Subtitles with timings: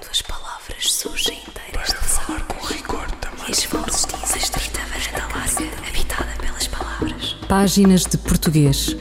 [0.00, 3.48] Quando as palavras surgem inteiras de falar com rigor também.
[3.48, 7.36] E as vozes dizem estrita varanda larga, habitada pelas palavras.
[7.46, 8.96] Páginas de Português.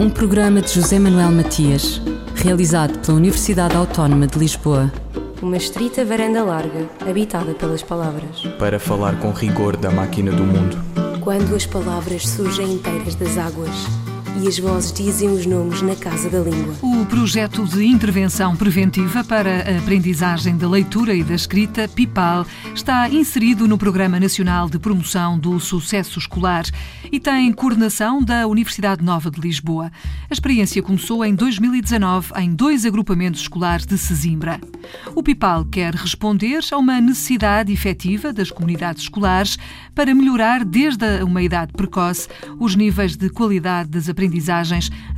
[0.00, 2.02] Um programa de José Manuel Matias,
[2.34, 4.90] realizado pela Universidade Autónoma de Lisboa.
[5.40, 8.42] Uma estrita varanda larga, habitada pelas palavras.
[8.58, 10.76] Para falar com rigor da máquina do mundo.
[11.20, 13.70] Quando as palavras surgem inteiras das águas
[14.38, 16.74] e as vozes dizem os nomes na casa da língua.
[16.82, 23.08] O projeto de intervenção preventiva para a aprendizagem da leitura e da escrita, PIPAL, está
[23.08, 26.64] inserido no Programa Nacional de Promoção do Sucesso Escolar
[27.10, 29.90] e tem coordenação da Universidade Nova de Lisboa.
[30.30, 34.60] A experiência começou em 2019 em dois agrupamentos escolares de Sesimbra.
[35.14, 39.58] O PIPAL quer responder a uma necessidade efetiva das comunidades escolares
[39.94, 42.28] para melhorar desde uma idade precoce
[42.58, 44.19] os níveis de qualidade das aprendizagens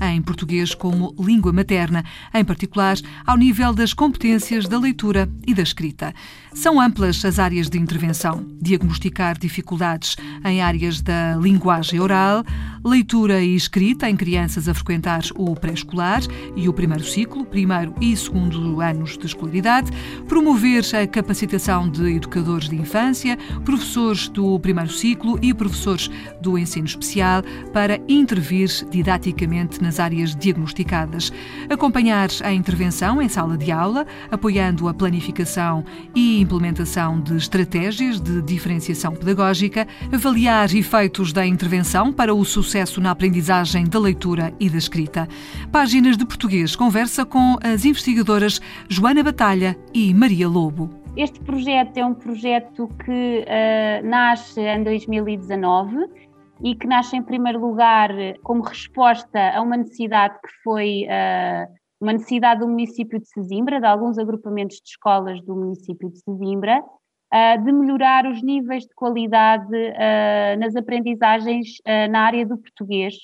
[0.01, 5.63] em português como língua materna, em particular ao nível das competências da leitura e da
[5.63, 6.15] escrita.
[6.55, 12.45] São amplas as áreas de intervenção: diagnosticar dificuldades em áreas da linguagem oral,
[12.85, 16.21] leitura e escrita em crianças a frequentar o pré-escolar
[16.57, 19.91] e o primeiro ciclo, primeiro e segundo anos de escolaridade,
[20.29, 26.87] promover a capacitação de educadores de infância, professores do primeiro ciclo e professores do ensino
[26.87, 31.33] especial para intervir didaticamente nas áreas diagnosticadas,
[31.71, 35.83] acompanhar a intervenção em sala de aula, apoiando a planificação
[36.15, 43.11] e implementação de estratégias de diferenciação pedagógica, avaliar efeitos da intervenção para o sucesso na
[43.11, 45.27] aprendizagem da leitura e da escrita.
[45.73, 50.91] Páginas de Português conversa com as investigadoras Joana Batalha e Maria Lobo.
[51.17, 56.32] Este projeto é um projeto que uh, nasce em 2019
[56.63, 58.11] e que nasce em primeiro lugar
[58.43, 63.87] como resposta a uma necessidade que foi uh, uma necessidade do município de Sesimbra, de
[63.87, 69.75] alguns agrupamentos de escolas do município de Sesimbra, uh, de melhorar os níveis de qualidade
[69.75, 71.79] uh, nas aprendizagens
[72.11, 73.15] na área do português,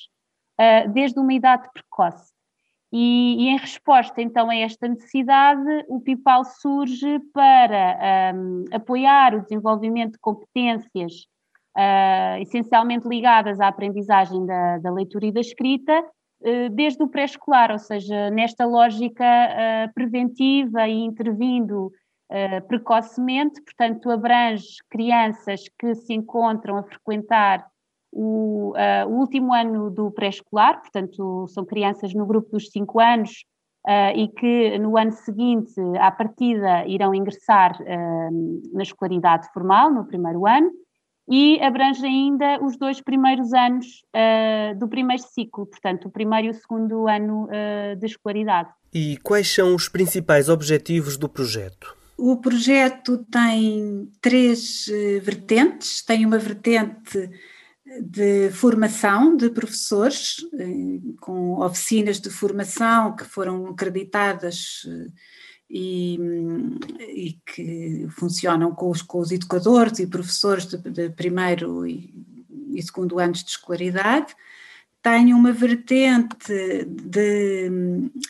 [0.93, 2.33] desde uma idade precoce.
[2.91, 9.43] E, e, em resposta então a esta necessidade, o PIPAL surge para um, apoiar o
[9.43, 11.29] desenvolvimento de competências
[11.77, 17.71] uh, essencialmente ligadas à aprendizagem da, da leitura e da escrita, uh, desde o pré-escolar,
[17.71, 21.93] ou seja, nesta lógica uh, preventiva e intervindo
[22.69, 27.67] precocemente, portanto, abrange crianças que se encontram a frequentar
[28.13, 28.75] o,
[29.07, 33.31] o último ano do pré-escolar, portanto, são crianças no grupo dos 5 anos
[33.87, 40.05] Uh, e que no ano seguinte, à partida, irão ingressar uh, na escolaridade formal, no
[40.05, 40.71] primeiro ano,
[41.31, 46.51] e abrange ainda os dois primeiros anos uh, do primeiro ciclo, portanto, o primeiro e
[46.51, 48.71] o segundo ano uh, de escolaridade.
[48.93, 51.95] E quais são os principais objetivos do projeto?
[52.17, 56.03] O projeto tem três uh, vertentes.
[56.03, 57.31] Tem uma vertente
[58.03, 60.37] de formação de professores,
[61.21, 64.83] com oficinas de formação que foram acreditadas
[65.71, 66.19] e,
[66.99, 72.15] e, que funcionam com os, com os, educadores e professores de, de primeiro e,
[72.75, 74.35] e, segundo anos de escolaridade.
[75.03, 77.71] Tem uma vertente de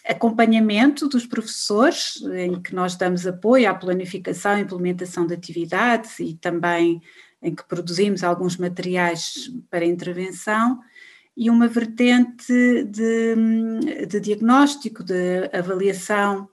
[0.05, 6.35] acompanhamento dos professores, em que nós damos apoio à planificação e implementação de atividades e
[6.35, 7.01] também
[7.41, 10.81] em que produzimos alguns materiais para intervenção,
[11.37, 12.53] e uma vertente
[12.85, 16.49] de, de diagnóstico, de avaliação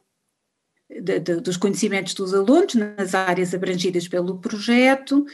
[1.02, 5.26] de, de, dos conhecimentos dos alunos nas áreas abrangidas pelo projeto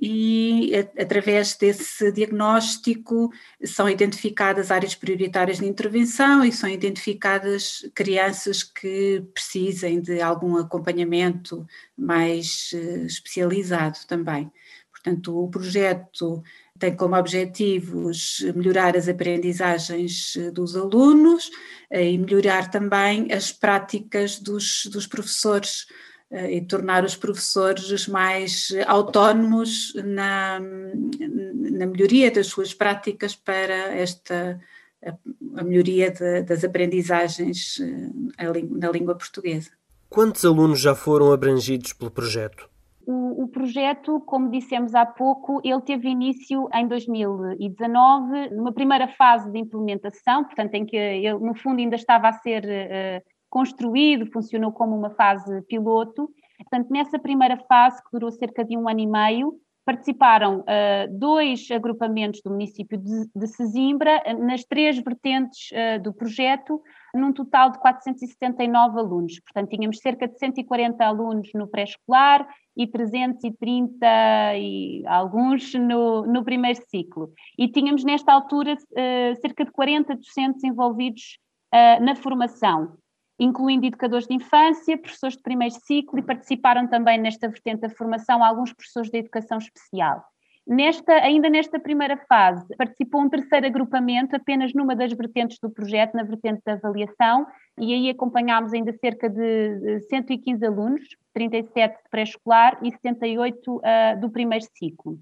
[0.00, 3.30] e a, através desse diagnóstico
[3.64, 11.66] são identificadas áreas prioritárias de intervenção e são identificadas crianças que precisem de algum acompanhamento
[11.96, 14.50] mais uh, especializado também.
[14.90, 16.42] Portanto, o projeto
[16.80, 21.50] tem como objetivos melhorar as aprendizagens eh, dos alunos
[21.90, 25.86] eh, e melhorar também as práticas dos, dos professores
[26.30, 34.58] eh, e tornar os professores mais autónomos na, na melhoria das suas práticas para esta
[35.56, 37.78] a melhoria de, das aprendizagens
[38.70, 39.70] na língua portuguesa.
[40.10, 42.69] Quantos alunos já foram abrangidos pelo projeto?
[43.06, 49.50] O, o, projeto, como dissemos há pouco, ele teve início em 2019, numa primeira fase
[49.50, 54.70] de implementação, portanto, em que ele, no fundo, ainda estava a ser uh, construído, funcionou
[54.70, 56.30] como uma fase piloto.
[56.58, 59.54] Portanto, nessa primeira fase, que durou cerca de um ano e meio,
[59.84, 66.80] participaram uh, dois agrupamentos do município de, de Sesimbra nas três vertentes uh, do projeto,
[67.14, 69.40] num total de 479 alunos.
[69.40, 72.46] Portanto, tínhamos cerca de 140 alunos no pré-escolar
[72.76, 74.06] e 330
[74.56, 77.32] e alguns no, no primeiro ciclo.
[77.58, 81.38] E tínhamos, nesta altura, uh, cerca de 40 docentes envolvidos
[82.00, 82.98] na formação
[83.40, 88.44] incluindo educadores de infância, professores de primeiro ciclo e participaram também nesta vertente da formação
[88.44, 90.22] alguns professores de educação especial.
[90.72, 96.14] Nesta, ainda nesta primeira fase, participou um terceiro agrupamento, apenas numa das vertentes do projeto,
[96.14, 97.44] na vertente da avaliação,
[97.76, 101.02] e aí acompanhámos ainda cerca de 115 alunos,
[101.34, 105.18] 37 de pré-escolar e 78 uh, ah, do primeiro ciclo.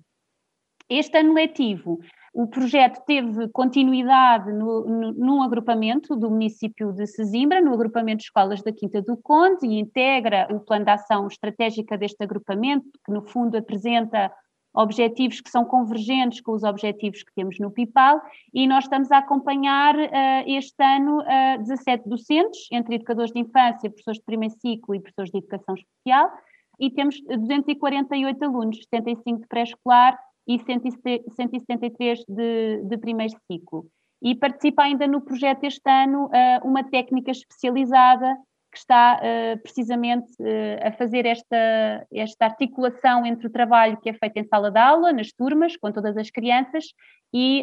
[0.87, 1.99] Este ano letivo
[2.35, 8.25] o projeto teve continuidade no, no, num agrupamento do município de Sesimbra, no agrupamento de
[8.25, 13.11] escolas da Quinta do Conde, e integra o plano de ação estratégica deste agrupamento, que
[13.11, 14.31] no fundo apresenta
[14.75, 18.21] objetivos que são convergentes com os objetivos que temos no PIPAL,
[18.53, 20.09] e nós estamos a acompanhar uh,
[20.47, 25.31] este ano uh, 17 docentes, entre educadores de infância, professores de primeiro ciclo e professores
[25.31, 26.31] de educação especial,
[26.79, 33.87] e temos 248 alunos, 75 de pré-escolar e 173 de, de primeiro ciclo.
[34.23, 38.37] E participa ainda no projeto este ano uh, uma técnica especializada
[38.71, 44.15] que está uh, precisamente uh, a fazer esta, esta articulação entre o trabalho que é
[44.15, 46.85] feito em sala de aula, nas turmas, com todas as crianças,
[47.33, 47.63] e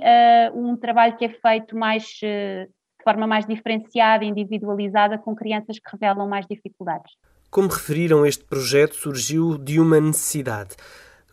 [0.53, 2.67] um trabalho que é feito mais de
[3.03, 7.13] forma mais diferenciada, individualizada, com crianças que revelam mais dificuldades.
[7.49, 10.75] Como referiram, este projeto surgiu de uma necessidade.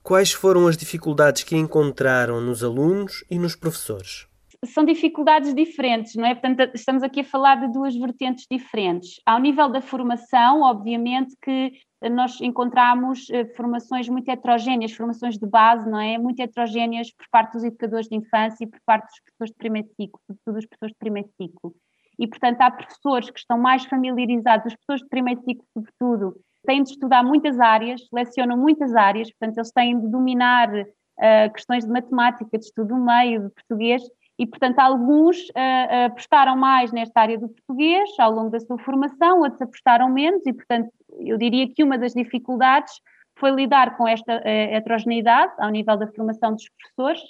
[0.02, 4.26] Quais foram as dificuldades que encontraram nos alunos e nos professores?
[4.64, 6.35] São dificuldades diferentes, não é?
[6.35, 9.20] Portanto, estamos aqui a falar de duas vertentes diferentes.
[9.26, 11.73] Ao nível da formação, obviamente que
[12.11, 16.17] nós encontramos eh, formações muito heterogêneas, formações de base, não é?
[16.17, 19.88] Muito heterogêneas por parte dos educadores de infância e por parte dos professores de primeiro
[19.88, 21.75] ciclo, sobretudo dos professores de primeiro ciclo.
[22.19, 26.82] E, portanto, há professores que estão mais familiarizados, os professores de primeiro ciclo, sobretudo, têm
[26.82, 31.91] de estudar muitas áreas, lecionam muitas áreas, portanto, eles têm de dominar uh, questões de
[31.91, 34.03] matemática, de estudo do meio, de português,
[34.43, 39.39] e, portanto, alguns uh, apostaram mais nesta área do português ao longo da sua formação,
[39.39, 40.91] outros apostaram menos, e, portanto,
[41.21, 42.93] eu diria que uma das dificuldades
[43.39, 47.23] foi lidar com esta uh, heterogeneidade ao nível da formação dos professores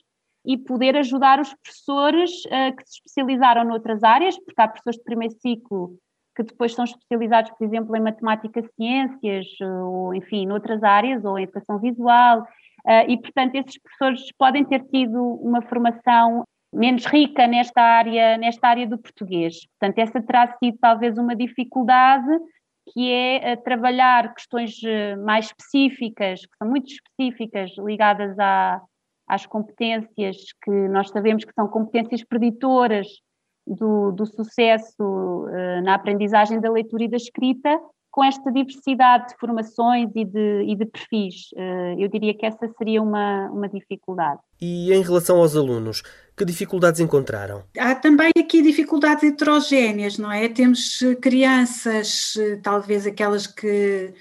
[0.47, 5.05] e poder ajudar os professores uh, que se especializaram noutras áreas, porque há professores de
[5.05, 5.95] primeiro ciclo
[6.35, 11.43] que depois são especializados, por exemplo, em matemática, ciências, ou enfim, noutras áreas, ou em
[11.43, 12.47] educação visual,
[12.87, 18.69] eh, e portanto esses professores podem ter tido uma formação menos rica nesta área, nesta
[18.69, 19.67] área do português.
[19.79, 22.29] Portanto, essa terá sido talvez uma dificuldade
[22.91, 28.81] que é eh, trabalhar questões eh, mais específicas, que são muito específicas, ligadas à,
[29.29, 33.07] às competências que nós sabemos que são competências preditoras
[33.67, 37.79] do, do sucesso uh, na aprendizagem da leitura e da escrita,
[38.11, 41.49] com esta diversidade de formações e de, e de perfis.
[41.97, 44.39] Eu diria que essa seria uma, uma dificuldade.
[44.61, 46.03] E em relação aos alunos,
[46.43, 47.65] que dificuldades encontraram?
[47.79, 50.49] Há também aqui dificuldades heterogéneas, não é?
[50.49, 54.13] Temos crianças, talvez aquelas que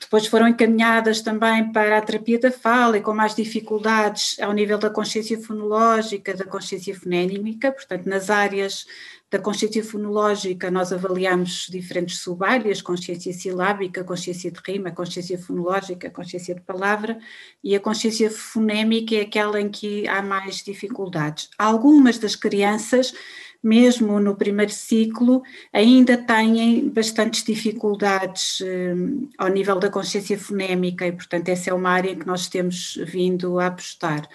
[0.00, 4.78] depois foram encaminhadas também para a terapia da fala e com mais dificuldades ao nível
[4.78, 8.86] da consciência fonológica, da consciência fonémica, portanto, nas áreas
[9.34, 16.54] da consciência fonológica nós avaliamos diferentes subáreas, consciência silábica, consciência de rima, consciência fonológica, consciência
[16.54, 17.18] de palavra,
[17.62, 21.50] e a consciência fonémica é aquela em que há mais dificuldades.
[21.58, 23.12] Algumas das crianças
[23.60, 28.94] mesmo no primeiro ciclo, ainda têm bastantes dificuldades eh,
[29.38, 32.98] ao nível da consciência fonémica e, portanto, essa é uma área em que nós temos
[33.06, 34.28] vindo a apostar.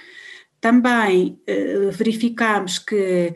[0.60, 3.36] Também eh, verificamos que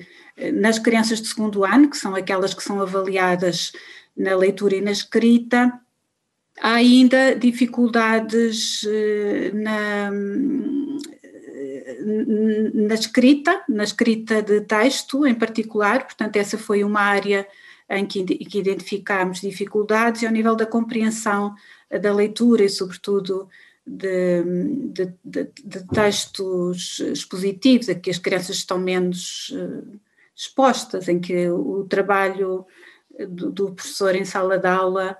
[0.53, 3.71] nas crianças de segundo ano, que são aquelas que são avaliadas
[4.15, 5.79] na leitura e na escrita,
[6.59, 8.81] há ainda dificuldades
[9.53, 10.11] na
[12.73, 17.47] na escrita, na escrita de texto em particular, portanto, essa foi uma área
[17.89, 21.53] em que, identificámos dificuldades e ao nível da compreensão
[22.01, 23.47] da leitura e, sobretudo,
[23.85, 24.43] de,
[24.91, 29.99] de, de, de textos expositivos, a que as crianças estão menos uh,
[30.35, 32.65] expostas, em que o trabalho
[33.29, 35.17] do, do professor em sala de aula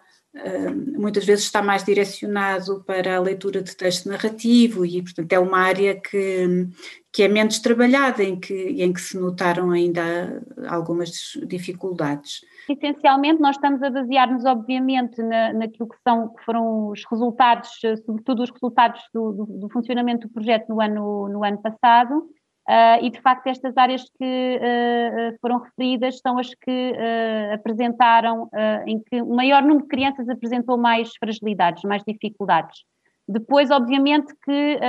[0.98, 5.60] muitas vezes está mais direcionado para a leitura de texto narrativo e, portanto, é uma
[5.60, 6.67] área que,
[7.12, 11.12] que é menos trabalhada, em que, em que se notaram ainda algumas
[11.46, 12.41] dificuldades.
[12.67, 17.70] Essencialmente, nós estamos a basear-nos, obviamente, na, naquilo que, são, que foram os resultados,
[18.03, 22.27] sobretudo os resultados do, do, do funcionamento do projeto no ano, no ano passado,
[22.70, 28.50] Uh, e de facto estas áreas que uh, foram referidas são as que uh, apresentaram,
[28.86, 32.84] em que o maior número de crianças apresentou mais fragilidades, mais dificuldades.
[33.27, 34.79] Depois, obviamente, que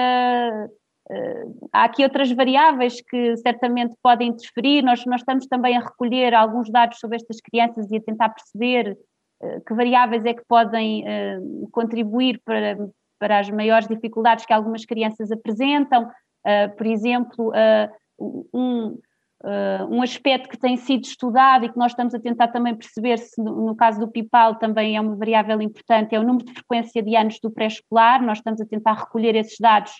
[1.73, 4.83] há aqui outras variáveis que certamente podem interferir.
[4.83, 8.99] Nós, nós estamos também a recolher alguns dados sobre estas crianças e a tentar perceber
[9.67, 11.05] que variáveis é que podem
[11.71, 12.77] contribuir para,
[13.21, 16.11] para as maiores dificuldades que algumas crianças apresentam.
[16.45, 18.99] Uh, por exemplo, uh, um,
[19.45, 23.19] uh, um aspecto que tem sido estudado e que nós estamos a tentar também perceber
[23.19, 26.53] se no, no, caso do PIPAL também é uma variável importante, é o número de
[26.53, 29.93] frequência de anos do pré-escolar, nós estamos a tentar recolher esses dados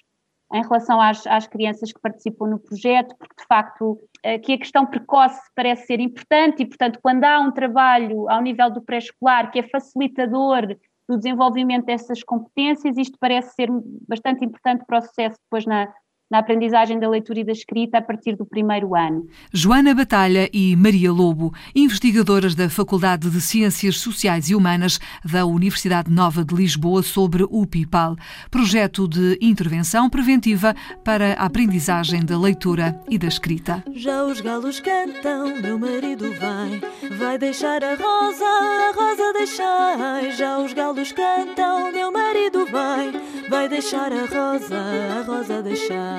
[0.53, 4.87] em relação às, às, crianças que participam no projeto, porque de facto aqui a questão
[4.87, 9.59] precoce parece ser importante e, portanto, quando há um trabalho ao nível do pré-escolar que
[9.59, 10.77] é facilitador
[11.09, 13.69] do desenvolvimento dessas competências, isto parece ser
[14.09, 15.93] bastante importante para o sucesso depois na,
[16.31, 19.27] na aprendizagem da leitura e da escrita a partir do primeiro ano.
[19.53, 26.11] Joana Batalha e Maria Lobo, investigadoras da Faculdade de Ciências Sociais e Humanas da Universidade
[26.11, 28.17] Nova de Lisboa sobre o PIPAL,
[28.51, 33.85] projeto de intervenção preventiva para a aprendizagem da leitura e da escrita.
[33.95, 36.81] Já os galos cantam, meu marido vai,
[37.19, 40.33] vai deixar a rosa, a rosa deixai.
[40.33, 43.13] Já os galos cantam, meu marido vai,
[43.49, 44.77] vai deixar a rosa,
[45.21, 46.14] a rosa deixai.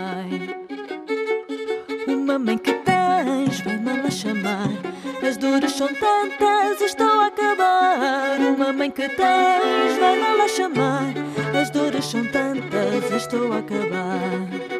[2.08, 4.70] Uma mãe que tens, vai-me lá chamar.
[5.28, 8.40] As dores são tantas, estou a acabar.
[8.40, 11.14] Uma mãe que tens, vai-me lá chamar.
[11.60, 14.76] As dores são tantas, estou a acabar.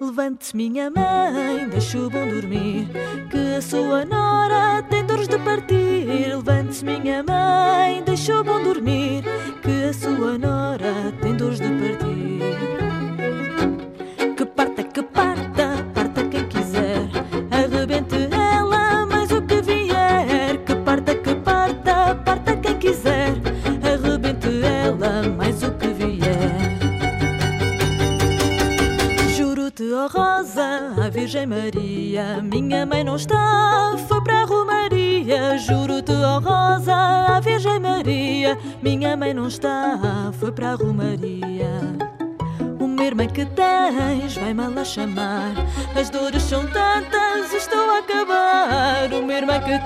[0.00, 2.88] Levante-se, minha mãe, deixa o bom dormir.
[3.30, 6.28] Que a sua nora tem dores de partir.
[6.28, 9.24] Levante-se, minha mãe, deixa o bom dormir.
[9.62, 12.83] Que a sua nora tem dores de partir.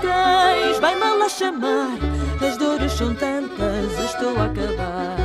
[0.00, 1.98] Tens, vai-me lá chamar.
[2.46, 5.16] As dores são tantas, estou a acabar.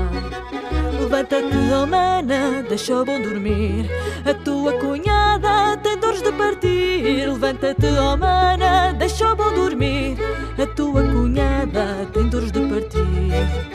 [1.00, 3.90] Levanta-te, oh mana, deixa o bom dormir.
[4.26, 7.28] A tua cunhada tem dores de partir.
[7.28, 10.18] Levanta-te, oh mana, deixa o bom dormir.
[10.58, 13.73] A tua cunhada tem dores de partir.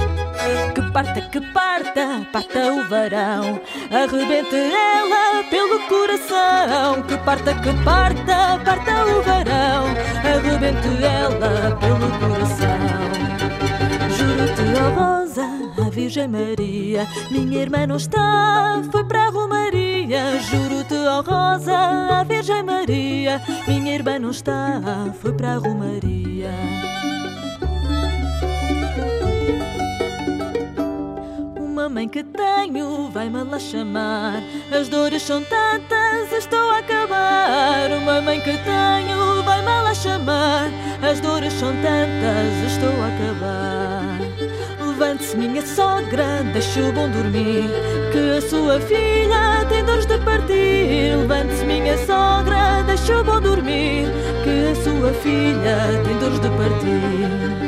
[0.99, 3.61] Parta, que parta, parta o varão.
[3.89, 7.03] Arrebente ela pelo coração.
[7.07, 9.85] Que parta, que parta, parta o varão.
[10.27, 12.81] Arrebente ela pelo coração.
[14.11, 15.47] Juro-te, oh Rosa,
[15.87, 20.41] a Virgem Maria, minha irmã não está, foi para a Romaria.
[20.41, 26.88] Juro-te, oh Rosa, a Virgem Maria, minha irmã não está, foi para a Romaria.
[31.89, 34.43] Mãe que tenho, vai-me lá chamar.
[34.71, 37.91] As dores são tantas, estou a acabar.
[37.91, 40.71] Uma mãe que tenho, vai-me lá chamar.
[41.03, 44.19] As dores são tantas, estou a acabar.
[44.87, 47.71] Levante-se, minha sogra, deixe o bom dormir.
[48.13, 51.17] Que a sua filha tem dores de partir.
[51.17, 54.09] Levante-se, minha sogra, deixe o bom dormir.
[54.45, 57.59] Que a sua filha tem dores de partir.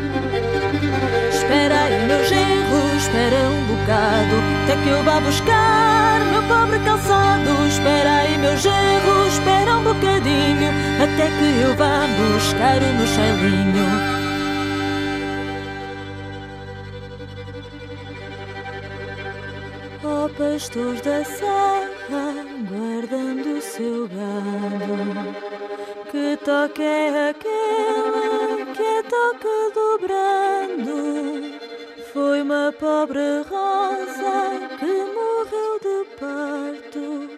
[1.33, 3.50] Espera aí, meu genro, espera
[3.91, 4.37] bocado.
[4.63, 7.67] Até que eu vá buscar meu pobre calçado.
[7.67, 10.71] Espera aí, meu genro, espera um bocadinho.
[11.03, 14.21] Até que eu vá buscar o meu chailinho.
[20.39, 25.35] pastores da serra, guardando o seu gado.
[26.11, 30.40] Que toque é aquele que é toque dobrando?
[32.51, 37.31] Uma pobre rosa que morreu de parto.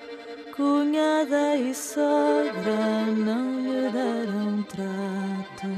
[0.57, 5.69] Cunhada e sogra não lhe deram trato.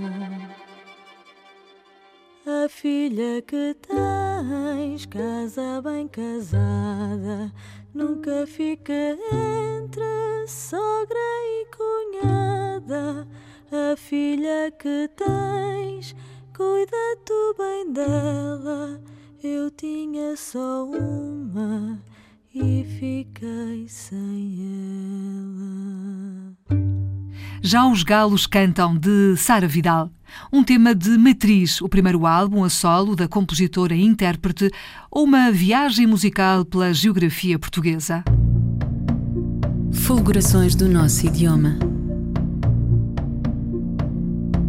[2.47, 7.53] A filha que tens, casa bem casada,
[7.93, 13.27] nunca fica entre sogra e cunhada.
[13.73, 16.15] a filha que tens,
[16.57, 19.14] cuida tu bem dela.
[19.47, 21.99] Eu tinha só uma
[22.55, 24.57] e fiquei sem
[26.71, 26.79] ela.
[27.61, 30.11] Já os Galos Cantam, de Sara Vidal.
[30.51, 34.71] Um tema de Matriz, o primeiro álbum a solo da compositora e intérprete,
[35.11, 38.25] ou uma viagem musical pela geografia portuguesa.
[39.93, 41.79] Fulgurações do nosso idioma.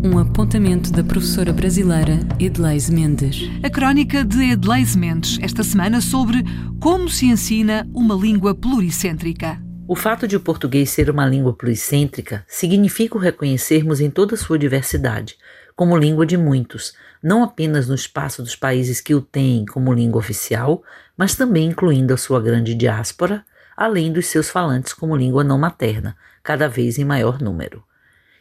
[0.06, 3.50] Um apontamento da professora brasileira Edleise Mendes.
[3.64, 6.44] A crónica de Edleise Mendes, esta semana sobre
[6.80, 9.60] como se ensina uma língua pluricêntrica.
[9.88, 14.60] O fato de o português ser uma língua pluricêntrica significa o reconhecermos em toda sua
[14.60, 15.38] diversidade,
[15.76, 20.20] como língua de muitos, não apenas no espaço dos países que o têm como língua
[20.20, 20.84] oficial,
[21.18, 23.44] mas também incluindo a sua grande diáspora,
[23.76, 27.84] além dos seus falantes como língua não materna, cada vez em maior número.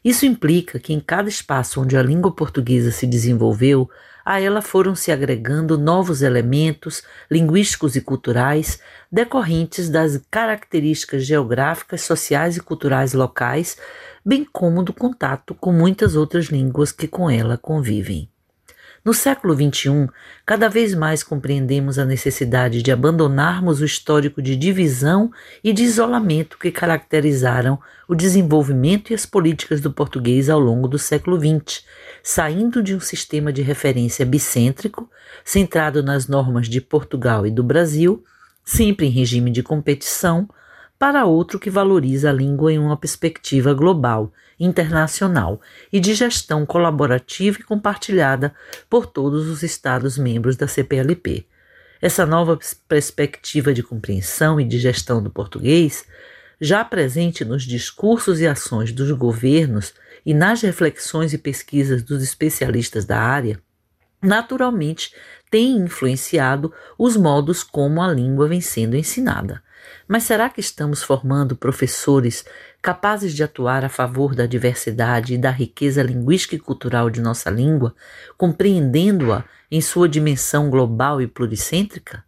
[0.05, 3.89] Isso implica que em cada espaço onde a língua portuguesa se desenvolveu,
[4.23, 8.81] a ela foram se agregando novos elementos linguísticos e culturais
[9.11, 13.79] decorrentes das características geográficas, sociais e culturais locais,
[14.25, 18.29] bem como do contato com muitas outras línguas que com ela convivem.
[19.05, 20.09] No século XXI,
[20.47, 25.31] cada vez mais compreendemos a necessidade de abandonarmos o histórico de divisão
[25.63, 30.99] e de isolamento que caracterizaram o desenvolvimento e as políticas do português ao longo do
[30.99, 31.85] século XX,
[32.23, 35.11] saindo de um sistema de referência bicêntrico,
[35.45, 38.25] centrado nas normas de Portugal e do Brasil,
[38.65, 40.49] sempre em regime de competição,
[41.05, 45.61] para outro que valoriza a língua em uma perspectiva global internacional
[45.93, 48.55] e de gestão colaborativa e compartilhada
[48.89, 51.45] por todos os Estados-membros da CPLP.
[52.01, 52.59] Essa nova
[52.89, 56.07] perspectiva de compreensão e de gestão do português,
[56.59, 59.93] já presente nos discursos e ações dos governos
[60.25, 63.61] e nas reflexões e pesquisas dos especialistas da área,
[64.23, 65.15] naturalmente
[65.51, 69.63] tem influenciado os modos como a língua vem sendo ensinada.
[70.07, 72.45] Mas será que estamos formando professores
[72.83, 77.51] capazes de atuar a favor da diversidade e da riqueza linguística e cultural de nossa
[77.51, 77.95] língua,
[78.37, 82.25] compreendendo-a em sua dimensão global e pluricêntrica?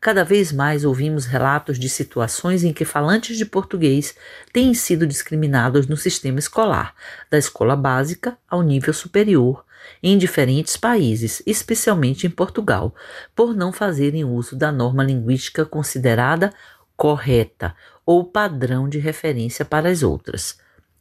[0.00, 4.14] Cada vez mais ouvimos relatos de situações em que falantes de português
[4.52, 6.94] têm sido discriminados no sistema escolar,
[7.30, 9.64] da escola básica ao nível superior,
[10.02, 12.94] em diferentes países, especialmente em Portugal,
[13.34, 16.52] por não fazerem uso da norma linguística considerada
[16.96, 20.58] correta ou padrão de referência para as outras.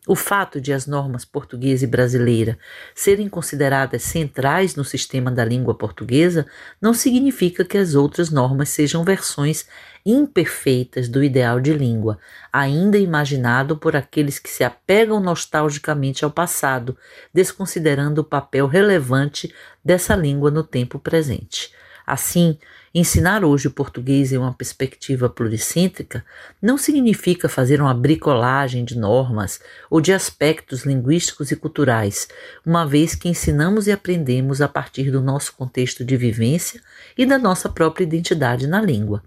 [0.08, 2.60] O fato de as normas portuguesa e brasileira
[2.94, 6.46] serem consideradas centrais no sistema da língua portuguesa
[6.80, 9.66] não significa que as outras normas sejam versões
[10.06, 12.20] imperfeitas do ideal de língua,
[12.54, 16.96] ainda imaginado por aqueles que se apegam nostalgicamente ao passado,
[17.34, 19.52] desconsiderando o papel relevante
[19.84, 21.74] dessa língua no tempo presente.
[22.06, 22.60] Assim,
[22.98, 26.26] ensinar hoje o português em uma perspectiva pluricêntrica
[26.62, 32.30] não significa fazer uma bricolagem de normas ou de aspectos linguísticos e culturais,
[32.66, 36.82] uma vez que ensinamos e aprendemos a partir do nosso contexto de vivência
[37.18, 39.22] e da nossa própria identidade na língua.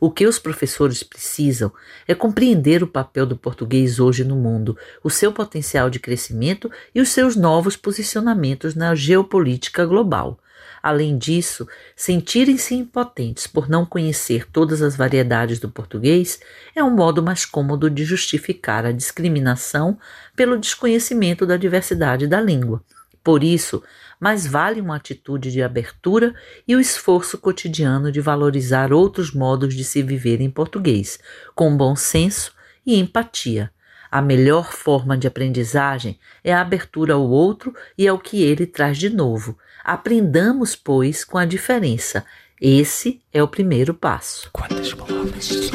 [0.00, 1.70] O que os professores precisam
[2.08, 7.00] é compreender o papel do português hoje no mundo, o seu potencial de crescimento e
[7.00, 10.38] os seus novos posicionamentos na geopolítica global.
[10.82, 16.40] Além disso, sentirem-se impotentes por não conhecer todas as variedades do português
[16.74, 19.96] é um modo mais cômodo de justificar a discriminação
[20.34, 22.82] pelo desconhecimento da diversidade da língua.
[23.22, 23.80] Por isso,
[24.18, 26.34] mais vale uma atitude de abertura
[26.66, 31.20] e o esforço cotidiano de valorizar outros modos de se viver em português,
[31.54, 32.52] com bom senso
[32.84, 33.70] e empatia.
[34.10, 38.98] A melhor forma de aprendizagem é a abertura ao outro e ao que ele traz
[38.98, 42.24] de novo, Aprendamos, pois, com a diferença.
[42.60, 44.48] Esse é o primeiro passo.
[44.52, 45.70] Quantas palavras?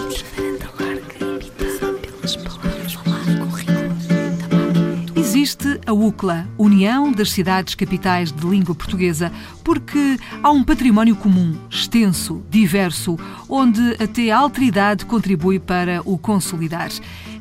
[5.88, 9.32] A UCLA, União das Cidades Capitais de Língua Portuguesa,
[9.64, 16.90] porque há um património comum, extenso, diverso, onde até a alteridade contribui para o consolidar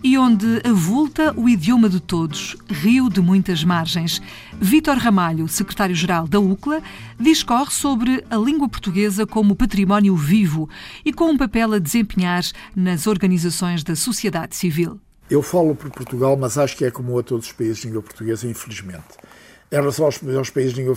[0.03, 4.23] e onde avulta o idioma de todos, rio de muitas margens.
[4.61, 6.81] Vítor Ramalho, secretário-geral da UCLA,
[7.19, 10.71] discorre sobre a língua portuguesa como património vivo
[11.05, 12.45] e com um papel a desempenhar
[12.77, 15.01] nas organizações da sociedade civil.
[15.29, 18.03] Eu falo por Portugal, mas acho que é como a todos os países de língua
[18.03, 19.17] portuguesa, infelizmente.
[19.73, 20.93] Em relação aos, aos países de língua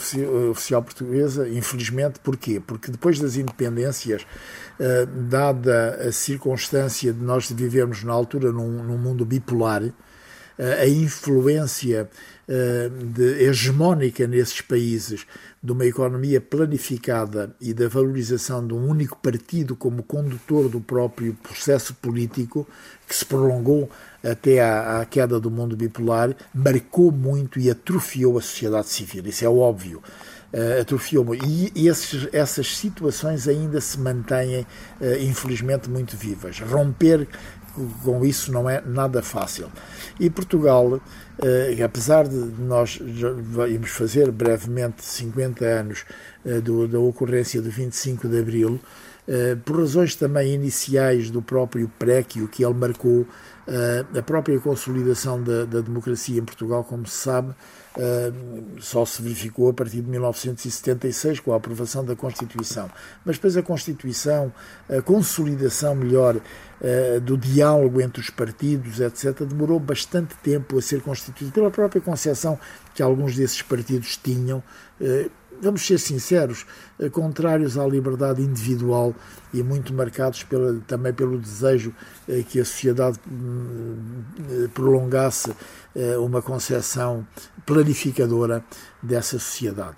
[0.51, 2.61] oficial portuguesa, infelizmente, porquê?
[2.65, 8.97] Porque depois das independências, uh, dada a circunstância de nós vivermos na altura num, num
[8.97, 9.83] mundo bipolar,
[10.59, 12.09] a influência
[13.13, 15.25] de, hegemónica nesses países
[15.61, 21.33] de uma economia planificada e da valorização de um único partido como condutor do próprio
[21.35, 22.67] processo político,
[23.07, 23.89] que se prolongou
[24.23, 29.25] até à, à, queda do mundo bipolar, marcou muito e atrofiou a sociedade civil.
[29.27, 30.01] Isso é óbvio.
[30.51, 31.45] Uh, atrofiou muito.
[31.45, 34.65] E, esses, essas situações ainda se mantêm, uh,
[35.21, 36.59] infelizmente, muito vivas.
[36.59, 37.27] Romper
[38.03, 39.69] com isso não é nada fácil.
[40.19, 40.99] E Portugal,
[41.41, 42.99] eh, apesar de nós
[43.69, 46.03] irmos fazer brevemente 50 anos
[46.63, 48.79] do, da ocorrência do 25 de Abril,
[49.63, 53.25] por razões também iniciais do próprio préquio que ele marcou,
[54.17, 57.53] a própria consolidação da, da democracia em Portugal, como se sabe,
[58.79, 62.89] só se verificou a partir de 1976 com a aprovação da Constituição.
[63.25, 64.51] Mas depois a Constituição,
[64.89, 66.39] a consolidação melhor
[67.23, 72.57] do diálogo entre os partidos, etc., demorou bastante tempo a ser constituído pela própria concepção
[72.95, 74.63] que alguns desses partidos tinham
[75.61, 76.65] vamos ser sinceros,
[76.99, 79.13] eh, contrários à liberdade individual
[79.53, 81.93] e muito marcados pela, também pelo desejo
[82.27, 83.97] eh, que a sociedade hum,
[84.49, 85.51] eh, prolongasse
[86.19, 87.27] uma concepção
[87.65, 88.63] planificadora
[89.01, 89.97] dessa sociedade.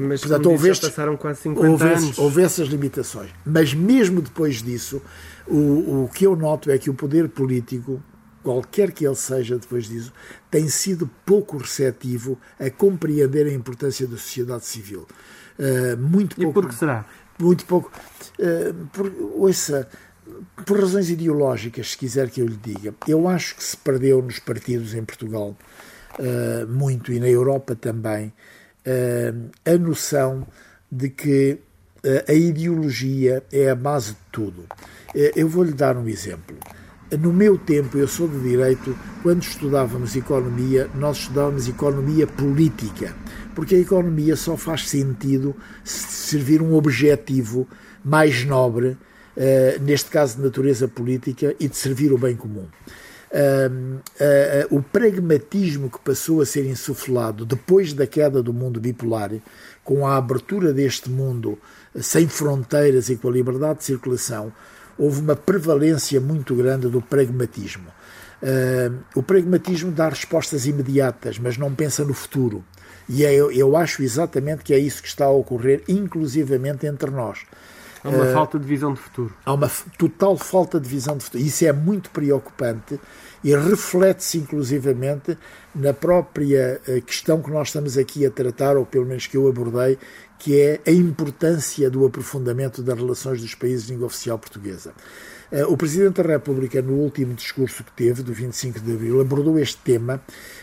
[0.00, 2.18] Mas Portanto, houve estes, passaram quase 50 houve, anos.
[2.18, 3.28] Houve essas limitações.
[3.44, 5.02] Mas mesmo depois disso,
[5.46, 8.00] o, o que eu noto é que o poder político
[8.48, 10.10] qualquer que ele seja depois disso,
[10.50, 15.06] tem sido pouco receptivo a compreender a importância da sociedade civil.
[15.58, 16.50] Uh, muito pouco.
[16.50, 17.04] E por que será?
[17.38, 17.92] Muito pouco.
[18.38, 19.86] Uh, por, ouça,
[20.64, 24.38] por razões ideológicas, se quiser que eu lhe diga, eu acho que se perdeu nos
[24.38, 25.54] partidos em Portugal
[26.18, 28.32] uh, muito e na Europa também
[29.66, 30.46] a noção
[30.90, 31.58] de que
[32.26, 34.64] a ideologia é a base de tudo.
[35.36, 36.56] Eu vou-lhe dar um exemplo.
[37.16, 43.16] No meu tempo, eu sou de direito, quando estudávamos economia, nós estudávamos economia política,
[43.54, 47.66] porque a economia só faz sentido se servir um objetivo
[48.04, 52.66] mais nobre, uh, neste caso de natureza política, e de servir o bem comum.
[53.30, 53.96] Uh,
[54.70, 59.30] uh, o pragmatismo que passou a ser insuflado depois da queda do mundo bipolar,
[59.82, 61.58] com a abertura deste mundo
[61.98, 64.52] sem fronteiras e com a liberdade de circulação,
[64.98, 67.86] houve uma prevalência muito grande do pragmatismo.
[68.42, 72.64] Uh, o pragmatismo dá respostas imediatas, mas não pensa no futuro.
[73.08, 77.40] E é, eu acho exatamente que é isso que está a ocorrer, inclusivamente entre nós.
[78.04, 79.34] Há uma uh, falta de visão de futuro.
[79.44, 81.42] Há uma total falta de visão de futuro.
[81.42, 83.00] Isso é muito preocupante
[83.42, 85.36] e reflete-se inclusivamente
[85.74, 89.48] na própria ah, questão que nós estamos aqui a tratar, ou pelo menos que eu
[89.48, 89.98] abordei,
[90.38, 94.92] que é a importância do aprofundamento das relações dos países de língua oficial portuguesa.
[95.50, 99.58] Eh, o Presidente da República, no último discurso que teve, do 25 de abril, abordou
[99.58, 100.20] este tema,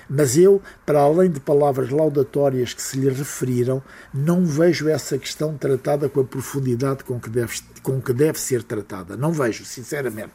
[0.09, 3.81] mas eu, para além de palavras laudatórias que se lhe referiram,
[4.13, 8.61] não vejo essa questão tratada com a profundidade com que deve, com que deve ser
[8.61, 9.17] tratada.
[9.17, 10.33] Não vejo, sinceramente.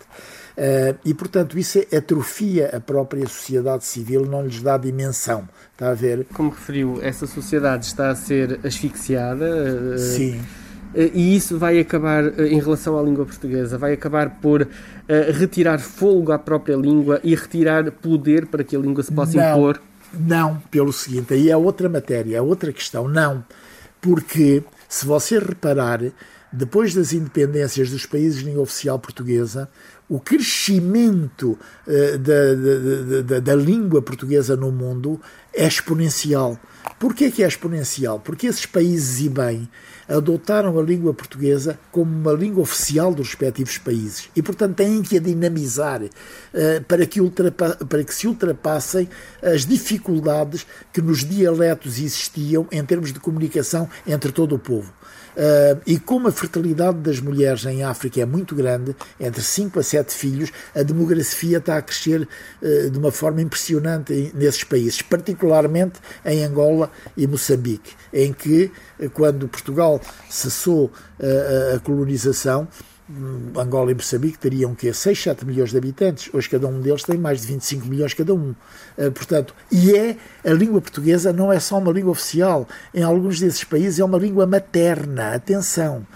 [0.57, 5.49] Uh, e, portanto, isso atrofia a própria sociedade civil, não lhes dá dimensão.
[5.73, 6.27] Está a ver?
[6.35, 9.47] Como referiu, essa sociedade está a ser asfixiada.
[9.95, 10.39] Uh, Sim.
[10.39, 10.60] Uh,
[10.95, 14.67] e isso vai acabar, em relação à língua portuguesa, vai acabar por
[15.39, 19.51] retirar fogo à própria língua e retirar poder para que a língua se possa não,
[19.53, 19.81] impor?
[20.13, 23.07] Não, pelo seguinte, aí é outra matéria, é outra questão.
[23.07, 23.45] Não,
[24.01, 26.01] porque se você reparar,
[26.53, 29.69] depois das independências dos países de língua oficial portuguesa,
[30.09, 35.21] o crescimento uh, da, da, da, da, língua portuguesa no mundo
[35.55, 36.59] é exponencial.
[36.99, 38.19] Porquê que é exponencial?
[38.19, 39.69] Porque esses países, e bem,
[40.11, 45.17] adotaram a língua portuguesa como uma língua oficial dos respectivos países e, portanto, têm que
[45.17, 46.11] a dinamizar uh,
[46.89, 47.21] para, que
[47.89, 49.09] para que se ultrapassem
[49.41, 54.93] as dificuldades que nos dialetos existiam em termos de comunicação entre todo o povo.
[55.31, 59.83] Uh, e como a fertilidade das mulheres em África é muito grande, entre 5 a
[59.83, 62.29] 7 filhos, a demografia está a crescer
[62.61, 68.73] uh, de uma forma impressionante nesses países, particularmente em Angola e Moçambique, em que,
[69.15, 72.69] quando Portugal cessou uh, a colonização,
[73.57, 76.31] Angola e Moçambique teriam que 6, 7 milhões de habitantes.
[76.33, 78.55] Hoje cada um deles tem mais de 25 milhões cada um.
[78.97, 82.69] Uh, portanto, e é a língua portuguesa não é só uma língua oficial.
[82.95, 85.35] Em alguns desses países é uma língua materna.
[85.35, 86.07] Atenção.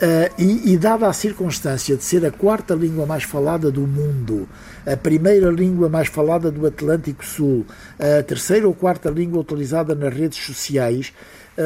[0.00, 4.48] Uh, e, e, dada a circunstância de ser a quarta língua mais falada do mundo,
[4.86, 7.66] a primeira língua mais falada do Atlântico Sul,
[7.98, 11.12] a terceira ou quarta língua utilizada nas redes sociais,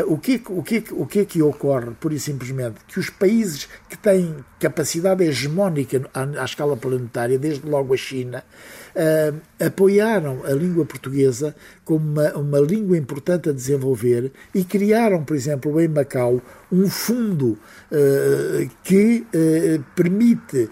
[0.07, 2.77] o, que, o, que, o que é que ocorre, pura e simplesmente?
[2.89, 8.43] Que os países que têm capacidade hegemónica à, à escala planetária, desde logo a China,
[8.95, 11.55] uh, apoiaram a língua portuguesa
[11.85, 16.41] como uma, uma língua importante a desenvolver e criaram, por exemplo, em Macau,
[16.73, 17.59] um fundo
[17.93, 20.69] uh, que uh, permite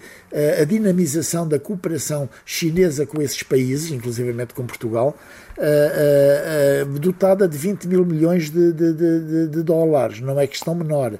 [0.59, 5.15] a dinamização da cooperação chinesa com esses países, inclusivamente com Portugal,
[6.99, 11.13] dotada de 20 mil milhões de, de, de, de dólares, não é questão menor.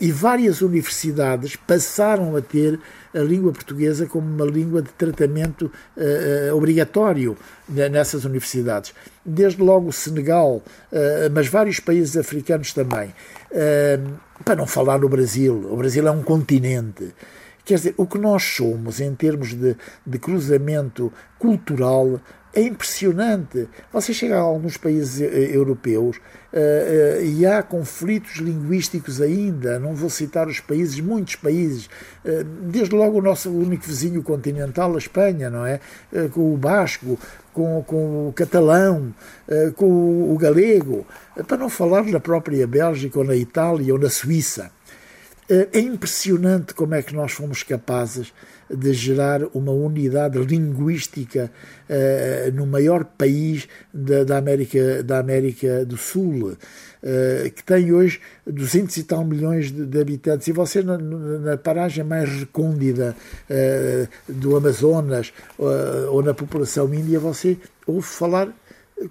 [0.00, 2.80] e várias universidades passaram a ter
[3.14, 7.36] a língua portuguesa como uma língua de tratamento uh, obrigatório
[7.68, 8.94] nessas universidades.
[9.24, 13.12] Desde logo o Senegal, uh, mas vários países africanos também.
[13.50, 17.12] Uh, para não falar no Brasil, o Brasil é um continente.
[17.64, 22.20] Quer dizer, o que nós somos em termos de, de cruzamento cultural
[22.52, 23.68] é impressionante.
[23.92, 29.78] Você chega a alguns países eh, europeus uh, uh, e há conflitos linguísticos ainda.
[29.78, 31.88] Não vou citar os países, muitos países.
[32.62, 35.80] Desde logo o nosso único vizinho continental, a Espanha, não é?
[36.32, 37.18] com o basco,
[37.52, 39.14] com, com o catalão,
[39.76, 41.06] com o galego.
[41.46, 44.70] para não falar na própria Bélgica, ou na Itália, ou na Suíça.
[45.48, 48.32] É impressionante como é que nós fomos capazes
[48.74, 51.50] de gerar uma unidade linguística
[51.88, 58.20] uh, no maior país da, da, América, da América do Sul, uh, que tem hoje
[58.46, 60.48] 200 e tal milhões de, de habitantes.
[60.48, 63.16] E você, na, na, paragem mais recôndida
[63.48, 65.32] uh, do Amazonas
[66.10, 68.52] ou na população índia, você ouve falar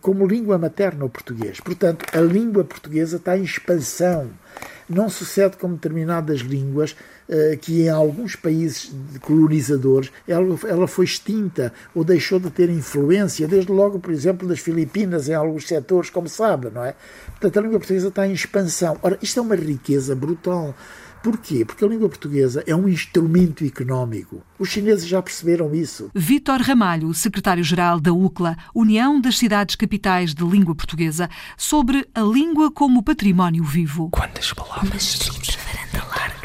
[0.01, 1.59] como língua materna o português.
[1.59, 4.29] Portanto, a língua portuguesa está em expansão.
[4.87, 7.18] Não sucede como determinadas línguas eh,
[7.61, 13.71] que em alguns países colonizadores ela, ela foi extinta ou deixou de ter influência, desde
[13.71, 16.95] logo, por exemplo, das Filipinas em alguns setores, como sabe, não é?
[17.27, 18.97] Portanto, a língua portuguesa está em expansão.
[19.01, 20.75] Ora, isto é uma riqueza brutal.
[21.21, 21.65] Porquê?
[21.65, 24.41] Porque a língua portuguesa é um instrumento económico.
[24.57, 26.09] Os chineses já perceberam isso.
[26.15, 32.71] Vítor Ramalho, secretário-geral da UCLA, União das Cidades Capitais de Língua Portuguesa, sobre a língua
[32.71, 34.09] como património vivo.
[34.11, 35.19] Quantas palavras?
[35.57, 36.38] varanda larga,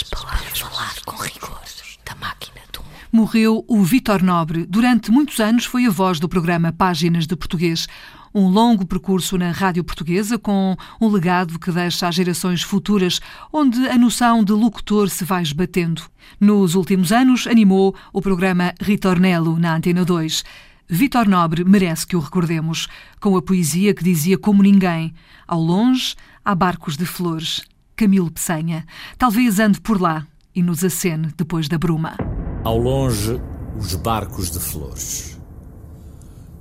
[0.00, 0.60] palavras.
[0.60, 1.60] Falar com rigor
[2.06, 2.92] da máquina do mundo.
[3.10, 4.64] Morreu o Vítor Nobre.
[4.64, 7.88] Durante muitos anos foi a voz do programa Páginas de Português
[8.34, 13.20] um longo percurso na rádio portuguesa com um legado que deixa às gerações futuras,
[13.52, 16.02] onde a noção de locutor se vai esbatendo.
[16.40, 20.44] Nos últimos anos, animou o programa Ritornello na Antena 2.
[20.88, 22.88] Vitor Nobre merece que o recordemos,
[23.20, 25.14] com a poesia que dizia como ninguém:
[25.46, 27.62] Ao longe, há barcos de flores.
[27.96, 28.86] Camilo Peçanha.
[29.18, 32.16] Talvez ande por lá e nos acene depois da bruma.
[32.64, 33.40] Ao longe,
[33.78, 35.38] os barcos de flores.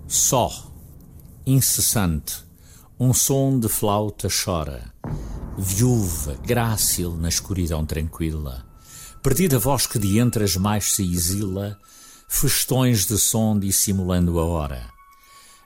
[0.08, 0.72] Só
[1.46, 2.44] incessante,
[3.00, 4.94] um som de flauta chora,
[5.58, 8.66] viúva, grácil na escuridão tranquila,
[9.24, 11.80] perdida voz que de entre as mais se exila,
[12.28, 14.90] festões de som dissimulando a hora.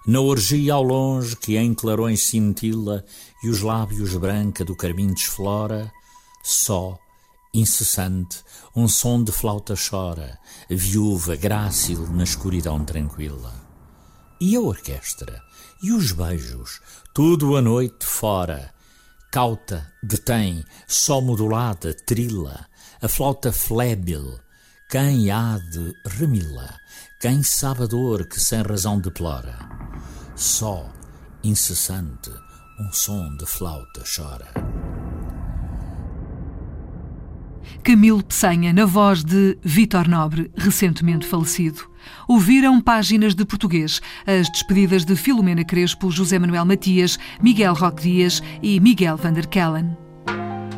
[0.07, 3.03] Na orgia ao longe que em clarões cintila
[3.45, 5.91] e os lábios branca do carmim desflora,
[6.41, 6.97] só,
[7.53, 8.43] incessante,
[8.75, 13.53] um som de flauta chora, viúva, grácil na escuridão tranquila.
[14.41, 15.39] E a orquestra?
[15.83, 16.81] E os beijos,
[17.13, 18.73] tudo a noite fora.
[19.31, 22.65] Cauta, detém, só modulada, trila,
[22.99, 24.39] a flauta flébil.
[24.89, 26.79] Quem há de remila?
[27.19, 29.59] Quem sabe a dor que sem razão deplora?
[30.35, 30.91] Só,
[31.43, 32.31] incessante,
[32.79, 34.47] um som de flauta chora.
[37.83, 41.89] Camilo Peçanha, na voz de Vítor Nobre, recentemente falecido.
[42.27, 48.41] Ouviram páginas de português, as despedidas de Filomena Crespo, José Manuel Matias, Miguel Roque Dias
[48.61, 49.95] e Miguel van der Kellen.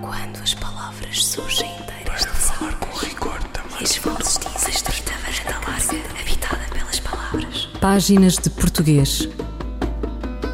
[0.01, 3.81] Quando as palavras surgem inteiras de falar com rigor também.
[3.81, 7.69] As vozes dizem estrita varanda larga, habitada pelas palavras.
[7.79, 9.27] Páginas de português.